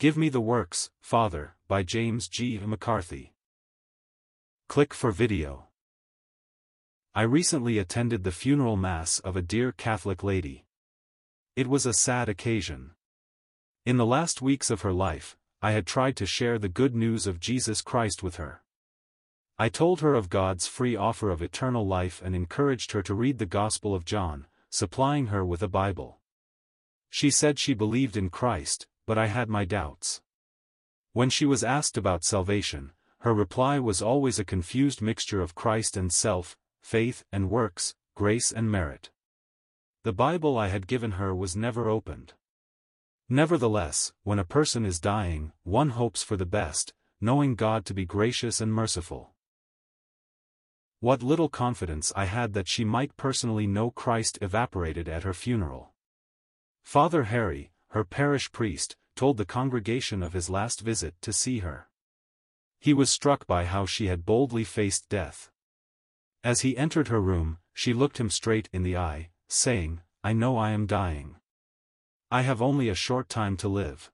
Give 0.00 0.16
Me 0.16 0.28
the 0.28 0.40
Works, 0.40 0.90
Father, 1.00 1.56
by 1.66 1.82
James 1.82 2.28
G. 2.28 2.56
McCarthy. 2.64 3.32
Click 4.68 4.94
for 4.94 5.10
video. 5.10 5.70
I 7.16 7.22
recently 7.22 7.78
attended 7.78 8.22
the 8.22 8.30
funeral 8.30 8.76
mass 8.76 9.18
of 9.18 9.36
a 9.36 9.42
dear 9.42 9.72
Catholic 9.72 10.22
lady. 10.22 10.66
It 11.56 11.66
was 11.66 11.84
a 11.84 11.92
sad 11.92 12.28
occasion. 12.28 12.92
In 13.84 13.96
the 13.96 14.06
last 14.06 14.40
weeks 14.40 14.70
of 14.70 14.82
her 14.82 14.92
life, 14.92 15.36
I 15.60 15.72
had 15.72 15.84
tried 15.84 16.14
to 16.18 16.26
share 16.26 16.60
the 16.60 16.68
good 16.68 16.94
news 16.94 17.26
of 17.26 17.40
Jesus 17.40 17.82
Christ 17.82 18.22
with 18.22 18.36
her. 18.36 18.62
I 19.58 19.68
told 19.68 20.00
her 20.00 20.14
of 20.14 20.30
God's 20.30 20.68
free 20.68 20.94
offer 20.94 21.28
of 21.28 21.42
eternal 21.42 21.84
life 21.84 22.22
and 22.24 22.36
encouraged 22.36 22.92
her 22.92 23.02
to 23.02 23.14
read 23.14 23.38
the 23.38 23.46
Gospel 23.46 23.96
of 23.96 24.04
John, 24.04 24.46
supplying 24.70 25.26
her 25.26 25.44
with 25.44 25.60
a 25.60 25.66
Bible. 25.66 26.20
She 27.10 27.32
said 27.32 27.58
she 27.58 27.74
believed 27.74 28.16
in 28.16 28.30
Christ, 28.30 28.86
but 29.08 29.16
I 29.16 29.28
had 29.28 29.48
my 29.48 29.64
doubts. 29.64 30.20
When 31.14 31.30
she 31.30 31.46
was 31.46 31.64
asked 31.64 31.96
about 31.96 32.24
salvation, 32.24 32.92
her 33.20 33.32
reply 33.32 33.78
was 33.78 34.02
always 34.02 34.38
a 34.38 34.44
confused 34.44 35.00
mixture 35.00 35.40
of 35.40 35.54
Christ 35.54 35.96
and 35.96 36.12
self, 36.12 36.58
faith 36.82 37.24
and 37.32 37.48
works, 37.48 37.94
grace 38.14 38.52
and 38.52 38.70
merit. 38.70 39.08
The 40.04 40.12
Bible 40.12 40.58
I 40.58 40.68
had 40.68 40.86
given 40.86 41.12
her 41.12 41.34
was 41.34 41.56
never 41.56 41.88
opened. 41.88 42.34
Nevertheless, 43.30 44.12
when 44.24 44.38
a 44.38 44.44
person 44.44 44.84
is 44.84 45.00
dying, 45.00 45.52
one 45.62 45.88
hopes 45.88 46.22
for 46.22 46.36
the 46.36 46.44
best, 46.44 46.92
knowing 47.18 47.54
God 47.54 47.86
to 47.86 47.94
be 47.94 48.04
gracious 48.04 48.60
and 48.60 48.74
merciful. 48.74 49.32
What 51.00 51.22
little 51.22 51.48
confidence 51.48 52.12
I 52.14 52.26
had 52.26 52.52
that 52.52 52.68
she 52.68 52.84
might 52.84 53.16
personally 53.16 53.66
know 53.66 53.90
Christ 53.90 54.38
evaporated 54.42 55.08
at 55.08 55.22
her 55.22 55.32
funeral. 55.32 55.94
Father 56.82 57.24
Harry, 57.24 57.70
her 57.90 58.04
parish 58.04 58.52
priest, 58.52 58.96
told 59.14 59.36
the 59.36 59.44
congregation 59.44 60.22
of 60.22 60.32
his 60.32 60.48
last 60.48 60.80
visit 60.80 61.14
to 61.22 61.32
see 61.32 61.60
her. 61.60 61.88
He 62.78 62.94
was 62.94 63.10
struck 63.10 63.46
by 63.46 63.64
how 63.64 63.86
she 63.86 64.06
had 64.06 64.26
boldly 64.26 64.64
faced 64.64 65.08
death. 65.08 65.50
As 66.44 66.60
he 66.60 66.76
entered 66.76 67.08
her 67.08 67.20
room, 67.20 67.58
she 67.72 67.92
looked 67.92 68.18
him 68.18 68.30
straight 68.30 68.68
in 68.72 68.82
the 68.82 68.96
eye, 68.96 69.30
saying, 69.48 70.00
I 70.22 70.32
know 70.32 70.56
I 70.56 70.70
am 70.70 70.86
dying. 70.86 71.36
I 72.30 72.42
have 72.42 72.60
only 72.60 72.88
a 72.88 72.94
short 72.94 73.28
time 73.28 73.56
to 73.58 73.68
live. 73.68 74.10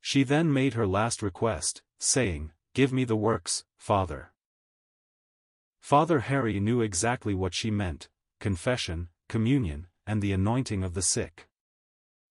She 0.00 0.22
then 0.22 0.52
made 0.52 0.74
her 0.74 0.86
last 0.86 1.22
request, 1.22 1.82
saying, 1.98 2.52
Give 2.74 2.92
me 2.92 3.04
the 3.04 3.16
works, 3.16 3.64
Father. 3.76 4.32
Father 5.80 6.20
Harry 6.20 6.60
knew 6.60 6.80
exactly 6.80 7.34
what 7.34 7.54
she 7.54 7.70
meant, 7.70 8.08
confession, 8.40 9.08
communion, 9.28 9.88
and 10.06 10.22
the 10.22 10.32
anointing 10.32 10.82
of 10.84 10.94
the 10.94 11.02
sick. 11.02 11.47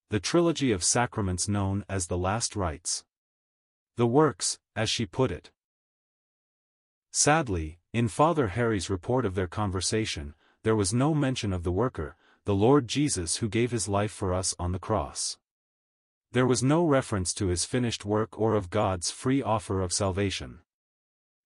The 0.10 0.22
trilogy 0.22 0.72
of 0.72 0.86
sacraments 0.86 1.50
known 1.50 1.84
as 1.90 2.08
the 2.08 2.18
last 2.18 2.56
rites. 2.56 3.04
The 3.98 4.08
works, 4.08 4.58
as 4.74 4.90
she 4.90 5.06
put 5.06 5.32
it. 5.32 5.52
Sadly, 7.12 7.80
in 7.92 8.08
Father 8.08 8.48
Harry's 8.48 8.90
report 8.90 9.26
of 9.26 9.36
their 9.36 9.48
conversation, 9.48 10.34
there 10.64 10.78
was 10.78 10.94
no 10.94 11.14
mention 11.14 11.52
of 11.52 11.64
the 11.64 11.74
worker, 11.74 12.16
the 12.46 12.56
Lord 12.56 12.88
Jesus 12.88 13.38
who 13.38 13.50
gave 13.50 13.72
his 13.72 13.90
life 13.90 14.12
for 14.12 14.34
us 14.34 14.56
on 14.58 14.72
the 14.72 14.80
cross. 14.80 15.38
There 16.32 16.46
was 16.46 16.64
no 16.64 16.86
reference 16.86 17.34
to 17.34 17.48
his 17.48 17.66
finished 17.66 18.06
work 18.06 18.40
or 18.40 18.54
of 18.54 18.70
God's 18.70 19.12
free 19.12 19.42
offer 19.42 19.82
of 19.82 19.92
salvation. 19.92 20.60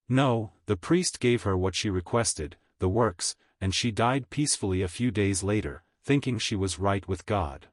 No, 0.07 0.51
the 0.67 0.77
priest 0.77 1.19
gave 1.19 1.43
her 1.43 1.57
what 1.57 1.73
she 1.73 1.89
requested, 1.89 2.57
the 2.77 2.89
works, 2.89 3.35
and 3.59 3.73
she 3.73 3.89
died 3.89 4.29
peacefully 4.29 4.83
a 4.83 4.87
few 4.87 5.09
days 5.09 5.41
later, 5.41 5.83
thinking 6.03 6.37
she 6.37 6.55
was 6.55 6.77
right 6.77 7.07
with 7.07 7.25
God. 7.25 7.67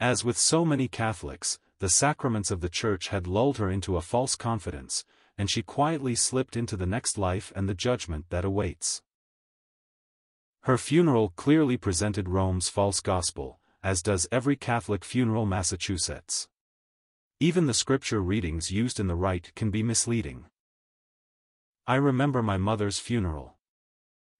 As 0.00 0.24
with 0.24 0.38
so 0.38 0.64
many 0.64 0.86
Catholics, 0.86 1.58
the 1.80 1.88
sacraments 1.88 2.50
of 2.50 2.60
the 2.60 2.68
Church 2.68 3.08
had 3.08 3.26
lulled 3.26 3.58
her 3.58 3.68
into 3.68 3.96
a 3.96 4.00
false 4.00 4.36
confidence, 4.36 5.04
and 5.36 5.50
she 5.50 5.62
quietly 5.62 6.14
slipped 6.14 6.56
into 6.56 6.76
the 6.76 6.86
next 6.86 7.18
life 7.18 7.52
and 7.56 7.68
the 7.68 7.74
judgment 7.74 8.26
that 8.30 8.44
awaits. 8.44 9.02
Her 10.62 10.78
funeral 10.78 11.30
clearly 11.30 11.76
presented 11.76 12.28
Rome's 12.28 12.68
false 12.68 13.00
gospel, 13.00 13.58
as 13.82 14.02
does 14.02 14.28
every 14.30 14.56
Catholic 14.56 15.04
funeral 15.04 15.46
Massachusetts. 15.46 16.48
Even 17.40 17.66
the 17.66 17.74
scripture 17.74 18.20
readings 18.20 18.70
used 18.70 18.98
in 18.98 19.06
the 19.06 19.14
rite 19.14 19.52
can 19.54 19.70
be 19.70 19.82
misleading. 19.82 20.46
I 21.86 21.94
remember 21.94 22.42
my 22.42 22.56
mother's 22.56 22.98
funeral. 22.98 23.56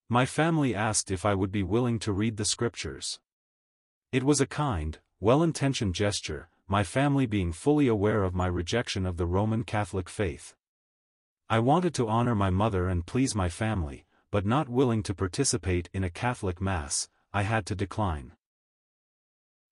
My 0.09 0.27
family 0.27 0.75
asked 0.75 1.11
if 1.11 1.25
I 1.25 1.35
would 1.35 1.53
be 1.53 1.63
willing 1.63 1.99
to 2.01 2.13
read 2.13 2.37
the 2.37 2.45
scriptures. 2.45 3.21
It 4.13 4.25
was 4.25 4.41
a 4.41 4.47
kind, 4.47 4.99
well-intentioned 5.21 5.97
gesture, 5.97 6.49
my 6.69 6.85
family 6.85 7.27
being 7.27 7.51
fully 7.51 7.89
aware 7.89 8.23
of 8.23 8.35
my 8.35 8.47
rejection 8.47 9.05
of 9.05 9.17
the 9.17 9.27
Roman 9.27 9.65
Catholic 9.65 10.09
faith. 10.09 10.55
I 11.49 11.59
wanted 11.59 11.93
to 11.95 12.09
honor 12.09 12.37
my 12.37 12.51
mother 12.51 12.89
and 12.89 13.05
please 13.05 13.35
my 13.35 13.49
family, 13.49 14.05
but 14.31 14.47
not 14.47 14.69
willing 14.69 15.03
to 15.03 15.15
participate 15.15 15.89
in 15.93 16.05
a 16.05 16.11
Catholic 16.11 16.61
Mass, 16.61 17.09
I 17.33 17.43
had 17.43 17.67
to 17.67 17.75
decline. 17.75 18.33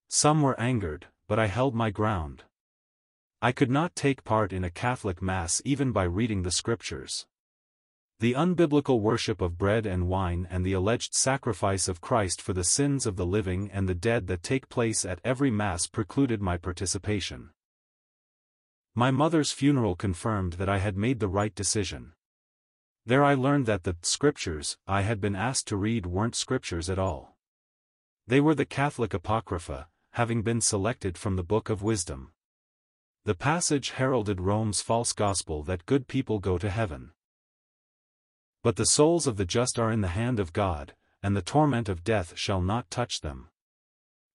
Some 0.08 0.42
were 0.42 0.58
angered, 0.58 1.06
but 1.28 1.38
I 1.38 1.46
held 1.46 1.76
my 1.76 1.90
ground. 1.90 2.42
I 3.40 3.52
could 3.52 3.70
not 3.70 3.94
take 3.94 4.24
part 4.24 4.52
in 4.52 4.64
a 4.64 4.70
Catholic 4.70 5.22
Mass 5.22 5.62
even 5.64 5.92
by 5.92 6.04
reading 6.04 6.42
the 6.42 6.50
Scriptures. 6.50 7.26
The 8.18 8.32
unbiblical 8.32 9.02
worship 9.02 9.42
of 9.42 9.58
bread 9.58 9.84
and 9.84 10.08
wine 10.08 10.48
and 10.50 10.64
the 10.64 10.72
alleged 10.72 11.14
sacrifice 11.14 11.86
of 11.86 12.00
Christ 12.00 12.40
for 12.40 12.54
the 12.54 12.64
sins 12.64 13.04
of 13.04 13.16
the 13.16 13.26
living 13.26 13.70
and 13.70 13.86
the 13.86 13.94
dead 13.94 14.26
that 14.28 14.42
take 14.42 14.70
place 14.70 15.04
at 15.04 15.20
every 15.22 15.50
Mass 15.50 15.86
precluded 15.86 16.40
my 16.40 16.56
participation. 16.56 17.50
My 18.94 19.10
mother's 19.10 19.52
funeral 19.52 19.96
confirmed 19.96 20.54
that 20.54 20.70
I 20.70 20.78
had 20.78 20.96
made 20.96 21.20
the 21.20 21.28
right 21.28 21.54
decision. 21.54 22.12
There 23.04 23.22
I 23.22 23.34
learned 23.34 23.66
that 23.66 23.84
the 23.84 23.96
scriptures 24.00 24.78
I 24.86 25.02
had 25.02 25.20
been 25.20 25.36
asked 25.36 25.68
to 25.68 25.76
read 25.76 26.06
weren't 26.06 26.34
scriptures 26.34 26.88
at 26.88 26.98
all. 26.98 27.36
They 28.26 28.40
were 28.40 28.54
the 28.54 28.64
Catholic 28.64 29.12
Apocrypha, 29.12 29.88
having 30.12 30.40
been 30.40 30.62
selected 30.62 31.18
from 31.18 31.36
the 31.36 31.44
Book 31.44 31.68
of 31.68 31.82
Wisdom. 31.82 32.32
The 33.26 33.34
passage 33.34 33.90
heralded 33.90 34.40
Rome's 34.40 34.80
false 34.80 35.12
gospel 35.12 35.62
that 35.64 35.84
good 35.84 36.08
people 36.08 36.38
go 36.38 36.56
to 36.56 36.70
heaven. 36.70 37.12
But 38.66 38.74
the 38.74 38.84
souls 38.84 39.28
of 39.28 39.36
the 39.36 39.44
just 39.44 39.78
are 39.78 39.92
in 39.92 40.00
the 40.00 40.08
hand 40.08 40.40
of 40.40 40.52
God, 40.52 40.96
and 41.22 41.36
the 41.36 41.40
torment 41.40 41.88
of 41.88 42.02
death 42.02 42.36
shall 42.36 42.60
not 42.60 42.90
touch 42.90 43.20
them. 43.20 43.48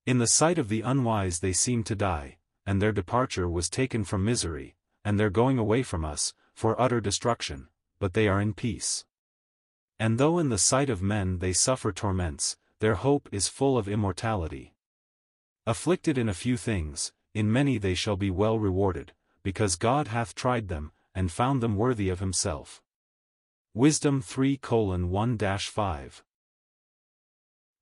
In 0.06 0.20
the 0.20 0.26
sight 0.26 0.58
of 0.58 0.70
the 0.70 0.80
unwise 0.80 1.42
they 1.42 1.52
seem 1.52 1.84
to 1.84 1.98
die, 1.98 2.38
and 2.66 2.82
their 2.82 2.94
departure 2.94 3.50
was 3.50 3.70
taken 3.70 4.06
from 4.06 4.24
misery, 4.24 4.78
and 5.04 5.20
their 5.20 5.30
going 5.30 5.58
away 5.58 5.84
from 5.84 6.06
us, 6.06 6.34
for 6.54 6.80
utter 6.80 7.02
destruction, 7.02 7.68
but 8.00 8.14
they 8.14 8.30
are 8.30 8.40
in 8.40 8.54
peace. 8.54 9.04
And 10.00 10.18
though 10.18 10.40
in 10.40 10.48
the 10.48 10.58
sight 10.58 10.90
of 10.90 11.02
men 11.02 11.40
they 11.40 11.52
suffer 11.52 11.92
torments, 11.92 12.56
their 12.80 12.96
hope 12.96 13.28
is 13.34 13.50
full 13.50 13.78
of 13.78 13.90
immortality. 13.90 14.74
Afflicted 15.68 16.18
in 16.18 16.30
a 16.30 16.34
few 16.34 16.56
things, 16.56 17.12
in 17.34 17.52
many 17.52 17.78
they 17.78 17.96
shall 17.96 18.16
be 18.16 18.32
well 18.32 18.58
rewarded, 18.58 19.12
because 19.44 19.76
God 19.76 20.08
hath 20.08 20.34
tried 20.36 20.70
them, 20.70 20.94
and 21.14 21.30
found 21.30 21.60
them 21.60 21.76
worthy 21.76 22.08
of 22.08 22.22
himself. 22.22 22.82
Wisdom 23.74 24.22
3 24.22 24.60
1 24.68 25.38
5 25.38 26.24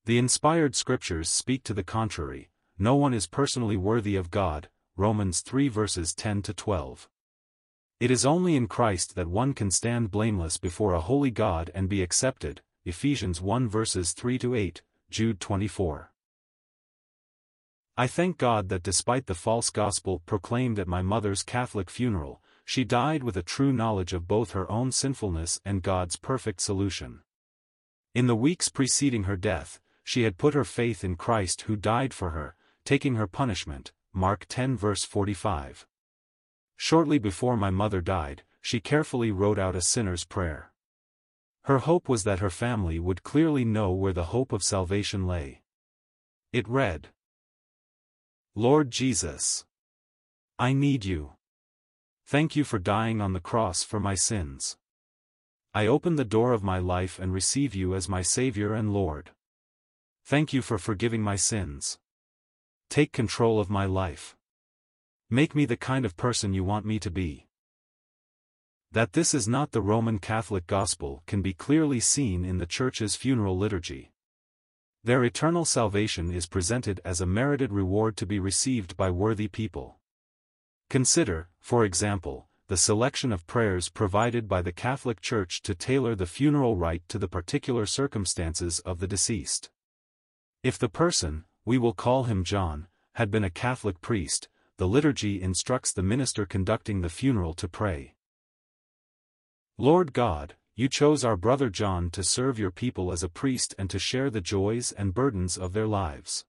The 0.06 0.18
inspired 0.20 0.76
scriptures 0.76 1.30
speak 1.30 1.64
to 1.64 1.74
the 1.74 1.84
contrary, 1.84 2.52
no 2.78 2.96
one 2.96 3.12
is 3.12 3.26
personally 3.26 3.76
worthy 3.76 4.16
of 4.16 4.30
God, 4.30 4.70
Romans 4.96 5.42
3 5.42 5.68
verses 5.68 6.14
10 6.14 6.44
to 6.44 6.54
12. 6.54 7.10
It 8.00 8.12
is 8.12 8.24
only 8.24 8.56
in 8.56 8.68
Christ 8.68 9.16
that 9.16 9.30
one 9.30 9.56
can 9.56 9.72
stand 9.72 10.12
blameless 10.12 10.58
before 10.60 10.94
a 10.94 11.02
holy 11.02 11.32
God 11.32 11.72
and 11.74 11.90
be 11.90 12.04
accepted, 12.04 12.62
Ephesians 12.86 13.42
1 13.42 13.68
verses 13.68 14.14
3 14.14 14.38
to 14.38 14.54
8, 14.54 14.84
Jude 15.10 15.40
24. 15.40 16.12
I 17.98 18.06
thank 18.06 18.38
God 18.38 18.70
that 18.70 18.84
despite 18.84 19.26
the 19.26 19.34
false 19.34 19.72
gospel 19.72 20.20
proclaimed 20.28 20.78
at 20.78 20.88
my 20.88 21.02
mother's 21.02 21.42
Catholic 21.42 21.90
funeral, 21.90 22.44
she 22.70 22.84
died 22.84 23.24
with 23.24 23.36
a 23.36 23.42
true 23.42 23.74
knowledge 23.74 24.14
of 24.14 24.28
both 24.28 24.52
her 24.52 24.70
own 24.70 24.92
sinfulness 24.92 25.60
and 25.66 25.82
God's 25.82 26.16
perfect 26.16 26.62
solution. 26.62 27.22
In 28.14 28.28
the 28.28 28.36
weeks 28.36 28.70
preceding 28.70 29.24
her 29.24 29.36
death, 29.36 29.80
she 30.04 30.22
had 30.22 30.38
put 30.38 30.54
her 30.54 30.64
faith 30.64 31.04
in 31.04 31.16
Christ 31.16 31.62
who 31.62 31.76
died 31.76 32.14
for 32.14 32.30
her, 32.30 32.54
taking 32.86 33.16
her 33.16 33.26
punishment, 33.26 33.92
Mark 34.14 34.46
10 34.50 34.78
verse 34.78 35.04
45. 35.04 35.88
Shortly 36.78 37.18
before 37.18 37.58
my 37.58 37.72
mother 37.72 38.02
died, 38.02 38.44
she 38.62 38.80
carefully 38.80 39.32
wrote 39.32 39.58
out 39.58 39.76
a 39.76 39.82
sinner's 39.82 40.24
prayer. 40.24 40.72
Her 41.64 41.80
hope 41.80 42.08
was 42.08 42.24
that 42.24 42.38
her 42.38 42.52
family 42.52 43.00
would 43.00 43.24
clearly 43.24 43.66
know 43.66 43.92
where 43.94 44.14
the 44.14 44.26
hope 44.26 44.54
of 44.54 44.62
salvation 44.62 45.26
lay. 45.26 45.64
It 46.54 46.70
read, 46.70 47.08
Lord 48.54 48.92
Jesus, 48.92 49.66
I 50.60 50.74
need 50.74 51.04
you. 51.04 51.32
Thank 52.30 52.56
you 52.56 52.64
for 52.64 52.78
dying 52.78 53.22
on 53.22 53.34
the 53.34 53.40
cross 53.40 53.82
for 53.82 54.00
my 54.00 54.14
sins. 54.14 54.78
I 55.74 55.88
open 55.88 56.16
the 56.16 56.24
door 56.24 56.54
of 56.54 56.62
my 56.62 56.78
life 56.78 57.18
and 57.18 57.34
receive 57.34 57.74
you 57.74 57.96
as 57.96 58.08
my 58.08 58.22
Savior 58.22 58.76
and 58.76 58.94
Lord. 58.94 59.32
Thank 60.26 60.54
you 60.54 60.62
for 60.62 60.78
forgiving 60.78 61.24
my 61.24 61.36
sins. 61.36 61.98
Take 62.88 63.12
control 63.12 63.60
of 63.60 63.72
my 63.72 63.86
life. 63.86 64.38
Make 65.32 65.56
me 65.56 65.66
the 65.66 65.76
kind 65.76 66.06
of 66.06 66.16
person 66.18 66.54
you 66.54 66.64
want 66.64 66.86
me 66.86 67.00
to 67.00 67.10
be. 67.10 67.48
That 68.92 69.14
this 69.14 69.34
is 69.34 69.48
not 69.48 69.72
the 69.72 69.82
Roman 69.82 70.20
Catholic 70.20 70.68
gospel 70.68 71.24
can 71.26 71.42
be 71.42 71.54
clearly 71.54 72.00
seen 72.00 72.46
in 72.46 72.60
the 72.60 72.68
Church's 72.68 73.16
funeral 73.16 73.58
liturgy. 73.58 74.12
Their 75.04 75.24
eternal 75.24 75.66
salvation 75.66 76.32
is 76.32 76.46
presented 76.46 77.02
as 77.04 77.22
a 77.22 77.26
merited 77.26 77.74
reward 77.74 78.16
to 78.18 78.28
be 78.28 78.38
received 78.38 78.96
by 78.96 79.10
worthy 79.10 79.48
people. 79.48 79.99
Consider, 80.90 81.50
for 81.60 81.86
example, 81.86 82.48
the 82.66 82.76
selection 82.76 83.32
of 83.32 83.46
prayers 83.46 83.90
provided 83.90 84.48
by 84.48 84.64
the 84.64 84.72
Catholic 84.72 85.22
Church 85.22 85.62
to 85.62 85.76
tailor 85.76 86.16
the 86.16 86.26
funeral 86.26 86.76
rite 86.76 87.08
to 87.10 87.20
the 87.20 87.28
particular 87.28 87.86
circumstances 87.86 88.80
of 88.80 89.00
the 89.00 89.08
deceased. 89.08 89.70
If 90.64 90.80
the 90.80 90.90
person, 90.90 91.46
we 91.64 91.78
will 91.78 91.94
call 91.94 92.24
him 92.24 92.44
John, 92.44 92.88
had 93.14 93.30
been 93.30 93.44
a 93.44 93.52
Catholic 93.52 94.02
priest, 94.02 94.50
the 94.78 94.88
liturgy 94.88 95.40
instructs 95.40 95.94
the 95.94 96.02
minister 96.02 96.48
conducting 96.48 97.02
the 97.02 97.10
funeral 97.10 97.54
to 97.54 97.68
pray. 97.68 98.16
Lord 99.78 100.12
God, 100.12 100.56
you 100.76 100.90
chose 100.90 101.24
our 101.24 101.38
brother 101.38 101.70
John 101.70 102.10
to 102.12 102.24
serve 102.24 102.58
your 102.58 102.72
people 102.72 103.12
as 103.12 103.22
a 103.22 103.30
priest 103.30 103.76
and 103.78 103.92
to 103.92 104.00
share 104.00 104.32
the 104.32 104.42
joys 104.42 104.92
and 104.92 105.14
burdens 105.14 105.56
of 105.56 105.74
their 105.74 105.88
lives. 105.88 106.46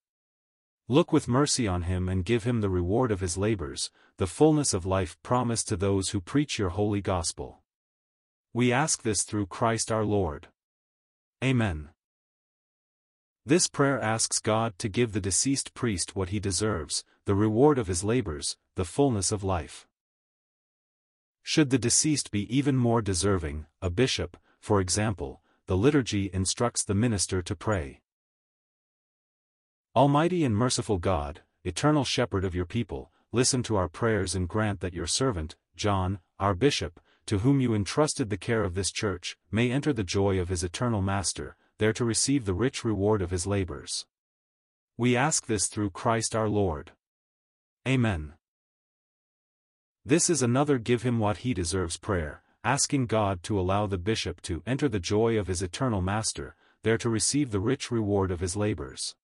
Look 0.90 1.12
with 1.12 1.28
mercy 1.28 1.68
on 1.68 1.82
him 1.82 2.08
and 2.08 2.24
give 2.24 2.42
him 2.42 2.62
the 2.62 2.68
reward 2.68 3.12
of 3.12 3.20
his 3.20 3.38
labors, 3.38 3.92
the 4.16 4.26
fullness 4.26 4.74
of 4.74 4.84
life 4.84 5.16
promised 5.22 5.68
to 5.68 5.76
those 5.76 6.08
who 6.08 6.20
preach 6.20 6.58
your 6.58 6.70
holy 6.70 7.00
gospel. 7.00 7.60
We 8.52 8.72
ask 8.72 9.02
this 9.02 9.22
through 9.22 9.46
Christ 9.46 9.92
our 9.92 10.04
Lord. 10.04 10.48
Amen. 11.44 11.90
This 13.46 13.68
prayer 13.68 14.00
asks 14.00 14.40
God 14.40 14.80
to 14.80 14.88
give 14.88 15.12
the 15.12 15.20
deceased 15.20 15.74
priest 15.74 16.16
what 16.16 16.30
he 16.30 16.40
deserves, 16.40 17.04
the 17.24 17.36
reward 17.36 17.78
of 17.78 17.86
his 17.86 18.02
labors, 18.02 18.56
the 18.74 18.84
fullness 18.84 19.30
of 19.30 19.44
life. 19.44 19.86
Should 21.44 21.70
the 21.70 21.78
deceased 21.78 22.32
be 22.32 22.52
even 22.52 22.76
more 22.76 23.00
deserving, 23.00 23.66
a 23.80 23.90
bishop, 23.90 24.36
for 24.58 24.80
example, 24.80 25.40
the 25.66 25.76
liturgy 25.76 26.30
instructs 26.32 26.82
the 26.82 26.94
minister 26.94 27.42
to 27.42 27.54
pray. 27.54 28.00
Almighty 29.96 30.44
and 30.44 30.54
merciful 30.54 30.98
God, 30.98 31.40
eternal 31.64 32.04
shepherd 32.04 32.44
of 32.44 32.54
your 32.54 32.64
people, 32.64 33.10
listen 33.32 33.60
to 33.64 33.74
our 33.74 33.88
prayers 33.88 34.36
and 34.36 34.48
grant 34.48 34.78
that 34.78 34.94
your 34.94 35.08
servant, 35.08 35.56
John, 35.74 36.20
our 36.38 36.54
bishop, 36.54 37.00
to 37.26 37.38
whom 37.38 37.60
you 37.60 37.74
entrusted 37.74 38.30
the 38.30 38.36
care 38.36 38.62
of 38.62 38.74
this 38.74 38.92
church, 38.92 39.36
may 39.50 39.68
enter 39.68 39.92
the 39.92 40.04
joy 40.04 40.38
of 40.38 40.48
his 40.48 40.62
eternal 40.62 41.02
master, 41.02 41.56
there 41.78 41.92
to 41.92 42.04
receive 42.04 42.44
the 42.44 42.54
rich 42.54 42.84
reward 42.84 43.20
of 43.20 43.32
his 43.32 43.48
labors. 43.48 44.06
We 44.96 45.16
ask 45.16 45.46
this 45.46 45.66
through 45.66 45.90
Christ 45.90 46.36
our 46.36 46.48
Lord. 46.48 46.92
Amen. 47.88 48.34
This 50.04 50.30
is 50.30 50.40
another 50.40 50.78
give 50.78 51.02
him 51.02 51.18
what 51.18 51.38
he 51.38 51.52
deserves 51.52 51.98
prayer, 51.98 52.44
asking 52.62 53.06
God 53.06 53.42
to 53.42 53.58
allow 53.58 53.88
the 53.88 53.98
bishop 53.98 54.40
to 54.42 54.62
enter 54.68 54.88
the 54.88 55.00
joy 55.00 55.36
of 55.36 55.48
his 55.48 55.62
eternal 55.62 56.00
master, 56.00 56.54
there 56.84 56.98
to 56.98 57.10
receive 57.10 57.50
the 57.50 57.58
rich 57.58 57.90
reward 57.90 58.30
of 58.30 58.38
his 58.38 58.54
labors. 58.54 59.16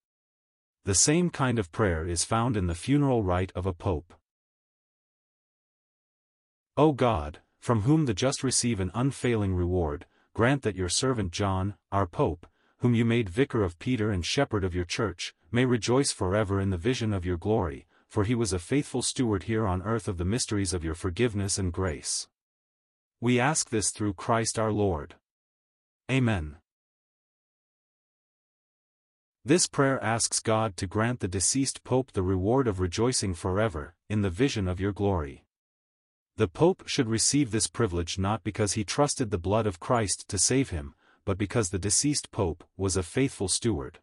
The 0.87 0.95
same 0.95 1.31
kind 1.31 1.59
of 1.59 1.73
prayer 1.73 2.07
is 2.07 2.23
found 2.23 2.57
in 2.57 2.69
the 2.69 2.75
funeral 2.77 3.25
rite 3.25 3.51
of 3.57 3.67
a 3.67 3.73
pope. 3.73 4.15
O 6.77 6.93
God, 6.93 7.41
from 7.59 7.81
whom 7.81 8.05
the 8.05 8.15
just 8.15 8.45
receive 8.45 8.79
an 8.79 8.93
unfailing 8.95 9.57
reward, 9.57 10.07
grant 10.33 10.63
that 10.63 10.77
your 10.77 10.89
servant 10.89 11.33
John, 11.33 11.75
our 11.91 12.07
pope, 12.07 12.47
whom 12.79 12.95
you 12.95 13.05
made 13.05 13.29
vicar 13.29 13.65
of 13.65 13.81
Peter 13.81 14.13
and 14.13 14.25
shepherd 14.25 14.63
of 14.63 14.77
your 14.77 14.85
church, 14.85 15.35
may 15.51 15.65
rejoice 15.65 16.13
forever 16.13 16.61
in 16.61 16.71
the 16.71 16.77
vision 16.77 17.13
of 17.13 17.25
your 17.25 17.37
glory, 17.37 17.89
for 18.07 18.23
he 18.23 18.37
was 18.37 18.53
a 18.53 18.61
faithful 18.61 19.03
steward 19.03 19.43
here 19.43 19.67
on 19.67 19.83
earth 19.83 20.07
of 20.07 20.19
the 20.19 20.25
mysteries 20.25 20.73
of 20.73 20.85
your 20.85 20.95
forgiveness 20.95 21.59
and 21.59 21.73
grace. 21.73 22.29
We 23.21 23.41
ask 23.41 23.71
this 23.71 23.91
through 23.91 24.15
Christ 24.15 24.57
our 24.57 24.71
Lord. 24.71 25.17
Amen. 26.09 26.59
This 29.47 29.69
prayer 29.69 30.03
asks 30.03 30.41
God 30.41 30.77
to 30.77 30.89
grant 30.89 31.21
the 31.21 31.29
deceased 31.29 31.85
Pope 31.85 32.11
the 32.11 32.25
reward 32.25 32.67
of 32.67 32.81
rejoicing 32.81 33.33
forever, 33.33 33.95
in 34.09 34.23
the 34.23 34.29
vision 34.29 34.67
of 34.67 34.81
your 34.81 34.91
glory. 34.91 35.45
The 36.35 36.49
Pope 36.49 36.89
should 36.89 37.09
receive 37.09 37.53
this 37.53 37.69
privilege 37.69 38.19
not 38.19 38.43
because 38.43 38.73
he 38.73 38.83
trusted 38.83 39.31
the 39.31 39.39
blood 39.39 39.65
of 39.65 39.79
Christ 39.79 40.27
to 40.31 40.37
save 40.37 40.71
him, 40.71 40.97
but 41.25 41.39
because 41.39 41.71
the 41.71 41.79
deceased 41.79 42.33
Pope 42.33 42.65
was 42.77 42.97
a 42.97 43.05
faithful 43.05 43.47
steward. 43.47 44.01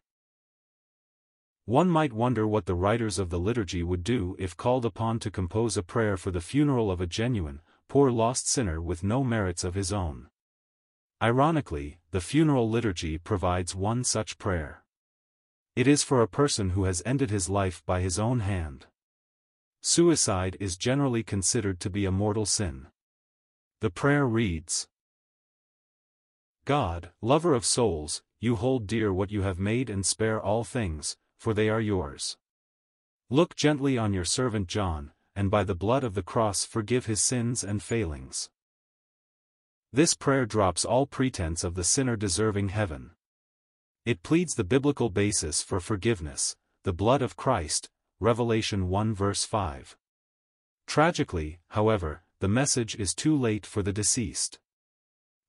One 1.66 1.90
might 1.90 2.14
wonder 2.14 2.48
what 2.48 2.64
the 2.64 2.74
writers 2.74 3.18
of 3.18 3.28
the 3.28 3.38
liturgy 3.38 3.82
would 3.82 4.02
do 4.02 4.36
if 4.38 4.56
called 4.56 4.86
upon 4.86 5.18
to 5.18 5.30
compose 5.30 5.76
a 5.76 5.82
prayer 5.82 6.16
for 6.16 6.30
the 6.30 6.40
funeral 6.40 6.90
of 6.90 7.02
a 7.02 7.06
genuine, 7.06 7.60
poor 7.88 8.10
lost 8.10 8.48
sinner 8.48 8.80
with 8.80 9.04
no 9.04 9.22
merits 9.22 9.62
of 9.62 9.74
his 9.74 9.92
own. 9.92 10.28
Ironically, 11.22 11.98
the 12.12 12.22
funeral 12.22 12.70
liturgy 12.70 13.18
provides 13.18 13.74
one 13.74 14.04
such 14.04 14.38
prayer. 14.38 14.83
It 15.76 15.88
is 15.88 16.04
for 16.04 16.22
a 16.22 16.28
person 16.28 16.70
who 16.70 16.84
has 16.84 17.02
ended 17.04 17.30
his 17.30 17.48
life 17.48 17.82
by 17.84 18.00
his 18.00 18.18
own 18.18 18.40
hand. 18.40 18.86
Suicide 19.80 20.56
is 20.60 20.76
generally 20.76 21.22
considered 21.22 21.80
to 21.80 21.90
be 21.90 22.04
a 22.04 22.12
mortal 22.12 22.46
sin. 22.46 22.86
The 23.80 23.90
prayer 23.90 24.26
reads, 24.26 24.86
God, 26.64 27.10
lover 27.20 27.54
of 27.54 27.66
souls, 27.66 28.22
you 28.40 28.56
hold 28.56 28.86
dear 28.86 29.12
what 29.12 29.30
you 29.30 29.42
have 29.42 29.58
made 29.58 29.90
and 29.90 30.06
spare 30.06 30.40
all 30.40 30.64
things, 30.64 31.16
for 31.38 31.52
they 31.52 31.68
are 31.68 31.80
yours. 31.80 32.38
Look 33.28 33.56
gently 33.56 33.98
on 33.98 34.14
your 34.14 34.24
servant 34.24 34.68
John, 34.68 35.10
and 35.34 35.50
by 35.50 35.64
the 35.64 35.74
blood 35.74 36.04
of 36.04 36.14
the 36.14 36.22
cross 36.22 36.64
forgive 36.64 37.06
his 37.06 37.20
sins 37.20 37.64
and 37.64 37.82
failings. 37.82 38.48
This 39.92 40.14
prayer 40.14 40.46
drops 40.46 40.84
all 40.84 41.06
pretense 41.06 41.64
of 41.64 41.74
the 41.74 41.84
sinner 41.84 42.16
deserving 42.16 42.68
heaven. 42.68 43.10
It 44.04 44.22
pleads 44.22 44.54
the 44.54 44.64
biblical 44.64 45.08
basis 45.08 45.62
for 45.62 45.80
forgiveness, 45.80 46.56
the 46.82 46.92
blood 46.92 47.22
of 47.22 47.36
Christ, 47.36 47.88
Revelation 48.20 48.90
1 48.90 49.14
verse 49.14 49.46
5. 49.46 49.96
Tragically, 50.86 51.60
however, 51.68 52.22
the 52.40 52.48
message 52.48 52.96
is 52.96 53.14
too 53.14 53.34
late 53.34 53.64
for 53.64 53.82
the 53.82 53.94
deceased. 53.94 54.58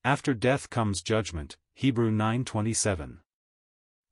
After 0.06 0.34
death 0.34 0.70
comes 0.70 1.02
judgment, 1.02 1.58
Hebrew 1.74 2.12
9:27. 2.12 3.20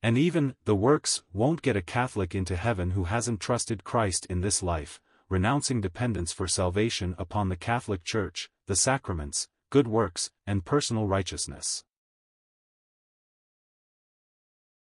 And 0.01 0.17
even, 0.17 0.55
the 0.65 0.75
works, 0.75 1.23
won't 1.31 1.61
get 1.61 1.77
a 1.77 1.81
Catholic 1.81 2.35
into 2.35 2.57
heaven 2.57 2.91
who 2.91 3.05
hasn't 3.05 3.39
trusted 3.39 3.85
Christ 3.85 4.25
in 4.25 4.41
this 4.41 4.61
life, 4.61 4.99
renouncing 5.29 5.79
dependence 5.79 6.33
for 6.33 6.49
salvation 6.49 7.15
upon 7.17 7.47
the 7.47 7.55
Catholic 7.55 8.03
Church, 8.03 8.49
the 8.65 8.75
sacraments, 8.75 9.47
good 9.69 9.87
works, 9.87 10.31
and 10.45 10.65
personal 10.65 11.07
righteousness. 11.07 11.85